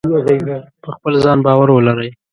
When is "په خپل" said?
0.83-1.13